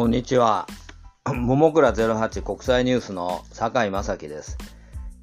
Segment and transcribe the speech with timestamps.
[0.00, 0.66] こんにちは。
[1.26, 4.56] 桃倉08国際ニュースの酒井正樹です。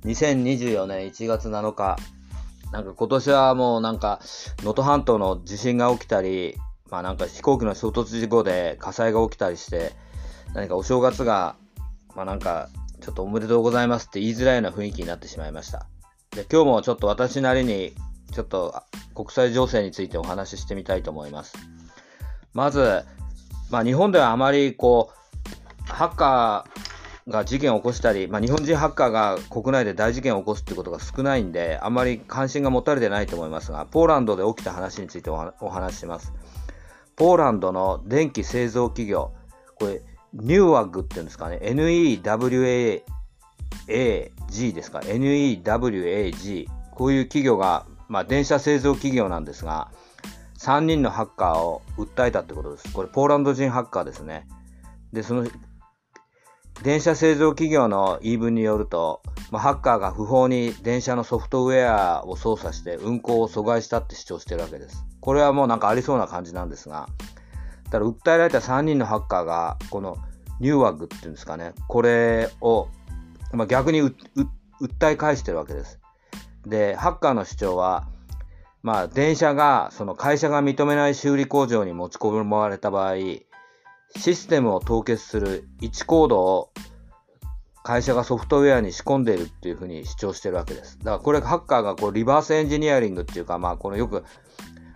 [0.06, 1.98] 2024年1月7日。
[2.72, 4.20] なんか今年はもうなんか、
[4.60, 6.58] 能登半島の地震が起きたり、
[6.92, 9.94] まあなんか飛行機の衝突事故で火災が起きたりして、
[10.54, 11.56] 何かお正月が、
[12.16, 12.70] まあなんか、
[13.02, 15.88] ちょっとおめでとうございますって言いづらいような雰囲気になってしまいました。
[16.36, 17.96] で今日もちょっと私なりに、
[18.32, 18.84] ちょっと
[19.16, 21.58] 国際情勢についてお話ししてみたいと思います。
[22.54, 23.04] まず、
[23.70, 36.34] まあ日本ではあまりこう、ハッカーが事件を起こしたり、まあ日本人ハッカーが国内で大事件を起こすってことが少ないんで、あまり関心が持たれてないと思いますが、ポーランドで起きた話についてお話しします。
[37.16, 39.34] ポーランドの電気製造企業、
[39.76, 40.02] これ、
[40.34, 43.02] ニューワグっていうんですかね、NEWAG
[44.74, 49.92] ですか、NEWAG、こういう企業が、まあ電車製造企業なんですが、
[50.58, 52.92] 3人のハッカーを訴えたってことです。
[52.92, 54.48] これ、ポーランド人ハッカーですね。
[55.14, 55.48] で、その、
[56.84, 65.06] 電車製造企業の言い分によると、ま、ハッカーが不法に電車のソフトウェアを操作して運行を阻害したって主張してるわけです。
[65.22, 67.08] これはもうなんかありそうな感じなんですが、
[67.86, 70.18] だから訴えられた3人のハッカーが、この
[70.60, 72.90] ニューワグっていうんですかね、これを、
[73.54, 76.00] まあ、逆に訴え返してるわけです。
[76.66, 78.08] で、ハッカーの主張は、
[78.88, 83.44] まあ、電車が、その会社が認めない修理工場に持ち込まれた場合、シ
[84.34, 86.70] ステムを凍結する1コードを
[87.84, 91.00] 会社がソフトウェアに仕込んでいるっていうふうに主張してるわけです。
[91.00, 94.24] だからこれハッカーがこうリバースエンジニアリングっていうか、まあこのよく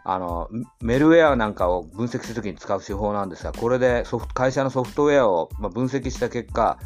[0.06, 0.48] あの
[0.80, 6.80] メルウェアなんかを分析するときに使う手法なんですが、これでソフト会社のソフトウェアをま分析した結果、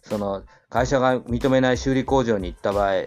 [0.00, 3.04] その会社が認めない修理工場に行った場合、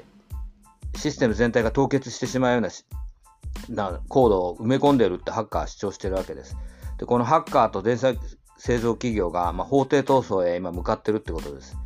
[0.95, 2.69] システム全体が凍結してしまうような
[3.70, 6.58] なコードを埋め込んでるってハッカーは主張してるわけです。
[6.98, 8.14] で、このハッカーと電車
[8.57, 11.78] 製造企業が、まあ、法廷闘争へ今向かってるってことです。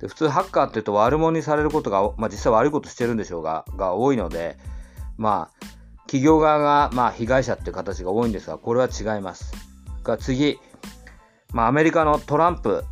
[0.00, 4.56] で普通ハッカーって言うと悪者にされることが、まあ、実際悪いことしてるんでしょうが、が多いので、
[5.18, 5.66] まあ、
[6.06, 9.52] 企業側が、まあ、被害者っていう形が多いんですが、これは違います。
[10.02, 10.58] が次、
[11.52, 12.84] まあ、アメリカのトランプ、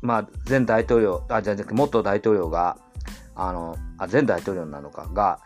[0.00, 2.76] まあ、前大統領、あ、じゃなくて元大統領が、
[3.34, 5.40] あの、あ、前大統領なのかが、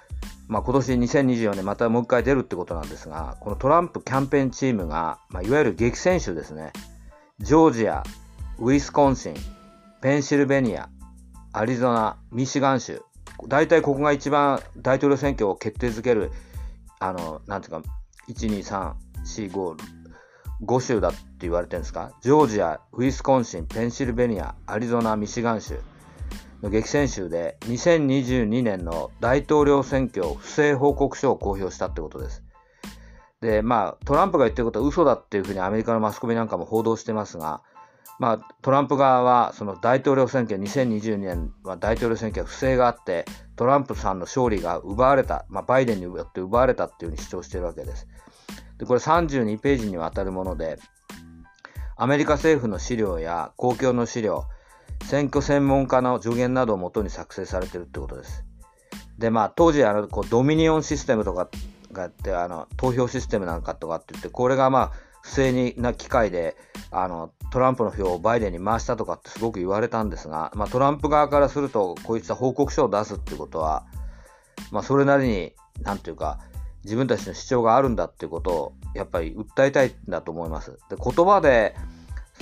[0.49, 6.73] まあ、今年2024年またもう一回出るってことなんですが、このトランプキャンペーンチームが、まあ、いわゆる激戦州ですね。
[7.41, 8.05] ジョージア、
[8.59, 9.35] ウィスコンシン、
[10.01, 10.89] ペンシルベニア、
[11.53, 13.03] アリゾナ、ミシガン州。
[13.49, 16.31] 大体ここが一番大統領選挙を決定づける、
[17.01, 17.83] あの、なんていうか、
[18.29, 18.93] 1、2、3、
[19.25, 19.77] 4、5、
[20.65, 25.79] 5州だって言われてるんですかジョージア、ウィスコンシン、ペンシルベニア、アリゾナ、ミシガン州。
[26.63, 32.43] の激戦州で2022年の大統領選挙不正報告書を公表したってことです。
[33.41, 37.63] で、まあ、トランプが言ってることは嘘だっていうふうにアメリカのマスコミなんかも報道してますが、
[38.19, 48.09] まあ、トランプ側はその大統領選挙2022年は大統領選挙は不正があってトランプさんの勝利が奪われた、まあ、バイデンによって奪われたっていうふうに主張しているわけです。
[48.79, 50.79] でこれ32ページにわたるもので
[51.97, 54.45] アメリカ政府の資料や公共の資料
[55.05, 58.45] 選挙専門家の助言などをもとに作成されてるってことです。
[59.19, 61.49] で、まあ、当時、あの、こう、ドミニオンシステムとか
[61.93, 64.93] があって、あの、投票システムなんかとかって言って、これがまあ、
[65.23, 66.57] 不正にな機会で、
[66.91, 73.87] あの、トランプの票をバイデンに回したとかってすごく言われたんですが、まあ、トランプ側からすると、こういった報告書を出すってことは、
[74.71, 76.39] まあ、それなりに、なんていうか、
[76.85, 80.79] 自分たちの主張があるんだっていうことを、やっぱり訴えたいんだと思います。
[80.91, 81.75] で、言葉で、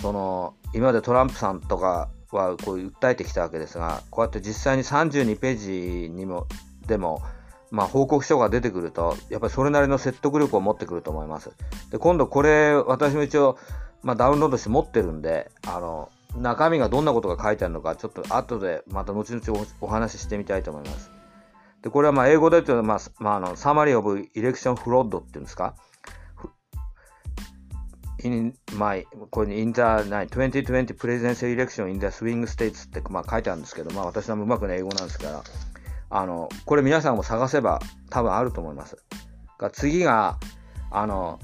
[0.01, 6.47] その、今までトランプさんとかはこう訴えてきたわけですが、こうやって実際に32ページにも、
[6.87, 7.23] でも、
[7.71, 11.51] まあ、報告書が出てくると、やっぱりそれなりの説得力を持ってくると思います。
[11.91, 13.59] で、今度これ、私も一応、
[14.03, 21.11] まあ、ダウンロードして持ってるんで、あの、中身がどんなことが書いてあるのか、ちょっと後でまた後々お話ししてみたいと思います。
[21.83, 25.75] で、これはまあ英語で言うと、まあ、まあ、あの、サマリーオブイレクションフロッドっていうんですか？
[28.27, 35.43] In my これに in the 2020 presidential election in the swing states ってまあ書いてあるんですけど、まあ私はうまくね、英語なんですから、
[36.11, 37.81] あの、これ皆さんも探せば
[38.11, 38.97] 多分あると思います。
[39.59, 40.39] が次が、
[40.91, 41.39] あの、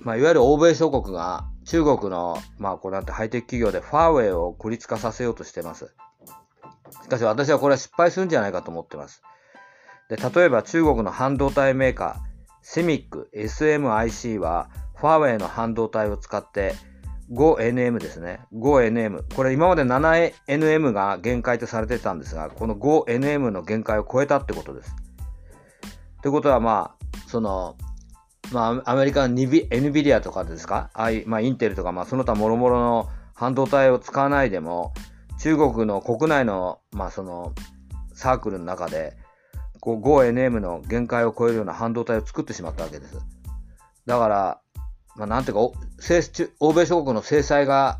[0.00, 5.94] まあいわゆる欧米諸国が中国の、まあこれなんてハイテク企業でファーウェイを孤立化させようとしてます。
[7.02, 9.22] しかし私はこれは失敗するんじゃないかと思ってます。
[10.08, 16.74] で、例えば中国の半導体メーカー、セミック、SMIC は、ファーウェイの半導体を使って
[17.30, 18.40] 5NM ですね。
[18.54, 19.34] 5NM。
[19.34, 24.94] これ今まで 7NM が限界とされてたんですが、この 5NM の限界を超えたってことです。
[26.18, 27.76] ってことはまあ、その、
[28.52, 30.90] まあ、アメリカの NVIDIA とかですか？
[30.94, 34.94] あい、まあ、インテルとか、まあ、その他諸々の半導体を使わないでも、
[35.40, 37.52] 中国の国内の、まあ、その、
[38.14, 39.16] サークルの中で、
[39.82, 43.18] 5NM の限界を超えるような半導体を作ってしまったわけです。
[44.06, 44.60] だから、
[45.16, 45.60] まあ、なんていうか、
[46.60, 47.98] 欧米諸国の制裁が、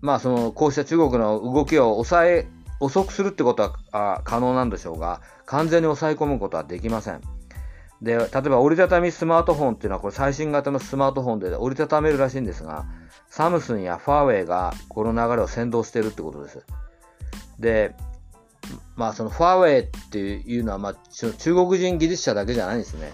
[0.00, 2.48] まあ、その、こうした中国の動きを抑え、
[2.80, 7.20] 遅くするってことは可能なんでしょうが、完全に抑え込むことはできません。
[8.02, 12.86] で、例えば折りたたみスマートフォンっていうのは、これ最新型のスマートフォンで折りたためるらしいんですが、
[13.28, 16.66] サムスンやファーウェイがこの流れを先導しているってことです。
[17.60, 17.94] で、
[18.96, 23.12] まあそのファーウェイっていうのは、まあ中国人技術者だけじゃないんですね。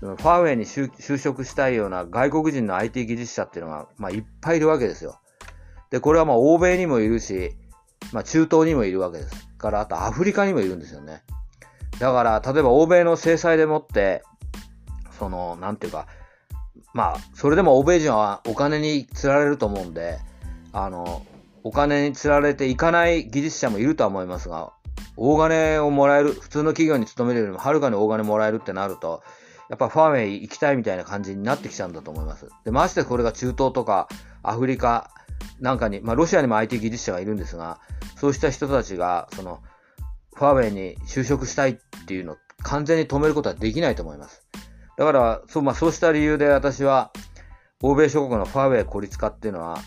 [0.00, 5.20] ファーウェイに就職したいような外国人の IT 技術者っていうのが、まあいっぱいいるわけですよ。
[5.90, 7.52] で、これはまあ欧米にもいるし、
[8.12, 9.46] まあ中東にもいるわけです。
[9.56, 11.22] から、あとアフリカにもいるんですよね。
[11.98, 14.22] だから、例えば欧米の制裁でもって、
[15.18, 16.06] その、なんていうか、
[16.92, 20.18] まあ、それでも欧米人はお金に釣られると思うんで、
[20.72, 21.24] あの、
[21.62, 24.72] お金に釣られていかない技術者もいるとは思いますが、
[25.16, 29.22] 大金をもらえる、普通の企業に勤めるよりもはるかに大金もらえるってなると、
[29.68, 32.48] やっぱファーウェイ行きたいみたいな感じになってきちゃうんだと思います。
[32.64, 34.08] で、ましてこれが中東とか
[34.42, 35.10] アフリカ
[35.60, 37.80] なんかに、まあロシアにも IT 技術者がいるんですが、
[38.16, 39.62] そうした人たちが、その、
[40.34, 41.76] ファーウェイに就職したいっ
[42.06, 44.46] ていうのを完全に止めることはできないと思います。
[44.98, 47.10] だから、そう、まあそうした理由で私は、
[47.82, 49.78] 欧米諸国のファーウェイ孤立化っていうのは、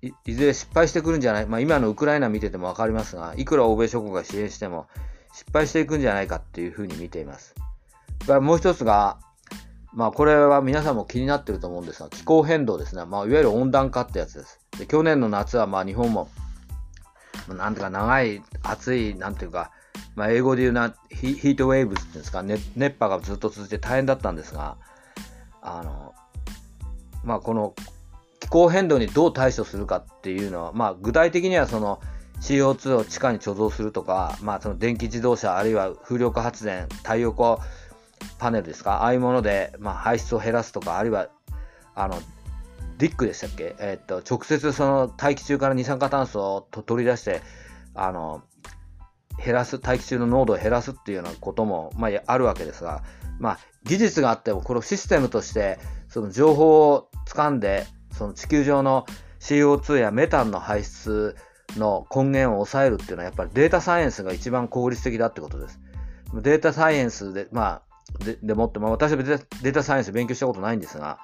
[0.00, 4.86] いいずれ失敗してくるんじゃない、まあ今のウクライナ見ててもわかりますが、いくら欧米諸国が支援しても
[5.32, 7.54] 失敗していくんじゃないかっていうふうに見ています。
[8.28, 9.18] からもう一つが、
[9.92, 13.04] まあこれは皆さんも気になってると思うんですが、気候変動ですね。
[13.04, 14.60] まあいわゆる温暖化ってやつです。
[14.78, 16.28] で去年の夏はまあ日本も、
[17.48, 19.72] なんていうか長い、暑い、なんていうか、
[20.14, 24.76] まあ英語で言うな、ヒートウェーブっていうんですか、ね熱波がずっと続いて大変だったんですが、
[25.62, 26.14] あの、
[27.24, 27.74] まあこの
[28.40, 32.00] 気候変動にどう対処するかっていうのは、まあ具体的にはその
[32.40, 37.56] CO2 を地下に貯蔵するとか、まあその電気自動車あるいは風力発電、太陽光
[38.38, 41.28] パネルですか、ああいうもので、まあ、排出を減らすとか、あるいは、
[41.94, 42.20] あの、
[42.98, 43.76] ディックでしたっけ？
[43.78, 47.42] えー、っと、直接その大気中から二酸化炭素を取り出して、
[47.94, 48.42] あの、
[49.44, 53.02] 減らす、大気中の濃度を減らすっていうようなことも、まあ、あるわけですが、
[53.38, 55.78] まあ、技術があっても、このシステムとして、
[56.08, 59.06] その情報を掴んで、その地球上の
[59.38, 61.36] CO2 やメタンの排出
[61.76, 65.78] の根源を抑えるっていうのは、やっぱりデータサイエンスが一番効率的だってことです。
[66.34, 67.82] データサイエンスで、まあ、
[68.20, 71.18] ででもって、まあ、私はデータサイエンス勉強したことないんですが、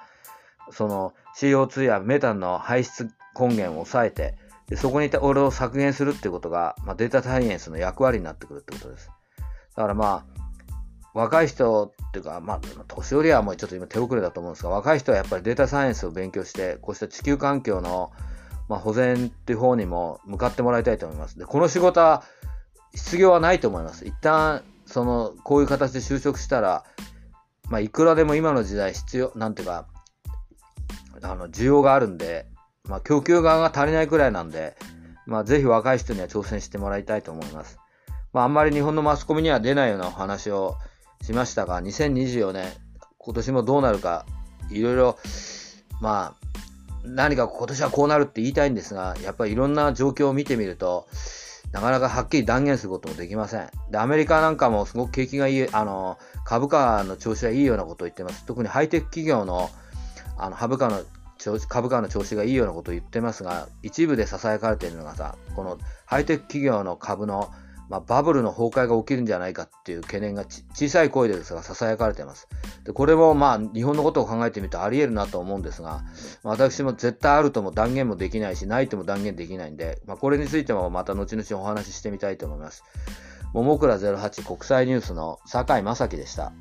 [0.71, 3.09] その CO2 やメタンの排出
[3.39, 4.35] 根源を抑えて、
[4.67, 9.11] でそこにいた俺を削減するっていうことが、まあ、データサイエンスの役割になってくるってことです。
[9.75, 10.45] だからまあ、
[11.13, 18.11] 若い人っていうか、まあ、年寄りはもうちょっと今手遅れだと思うんですが、若い人はやっぱりデータサイエンスを勉強して、こうした地球環境の、
[18.67, 21.37] まあ、保全っていう方にも向かってもらいたいと思います。
[21.37, 22.23] で、この仕事は
[22.95, 24.05] 失業はないと思います。
[24.05, 24.63] 一旦
[24.95, 26.85] その、こういう形で就職したら、
[27.67, 29.87] まあ、いくらでも今の時代必要、なんていうか、
[31.21, 32.45] あの、需要があるんで、
[32.87, 34.77] まあ、供給側が足りないくらいなんで、
[35.25, 37.77] まあ、ぜひ若い人には挑戦してもらいたいと思います。
[38.31, 40.77] まあ、あんまり日本のマスコミには出ないようなお話を
[41.21, 42.71] しましたが、2024年、
[43.17, 44.25] 今年もどうなるか、
[44.69, 45.17] いろいろ、
[45.99, 46.47] まあ、
[47.03, 51.09] 何か今年はこうなるって言いたいんですが、やっぱりいろんな状況を見てみると、
[51.75, 53.69] なかなかはっきり断言することもできません。
[53.91, 58.45] で、アメリカなんかもすごく景気がいい、あの、株価の調子がいいようなことを言ってます。
[58.45, 59.69] 特にハイテク企業の、
[60.37, 61.03] あの、株価の
[61.37, 67.51] 調子、株価の調子がいいようなことを言ってますが、一部で囁かれているのがさ、このハイテク企業の株の
[67.89, 72.47] まあ、バブルの崩壊が起きるんじゃないかっていう懸念が小さい声ですが囁かれています。
[72.83, 76.03] で、これもまあ日本のことを考えてみるとあり得るなと思うんですが、
[76.43, 82.83] 私も絶対あるとも断言もできないし、ないとも断言できないんで、まあ、これについてもまた後々お話ししてみたいと思います。
[83.53, 86.51] 桃倉08国際ニュースの坂井正樹でした。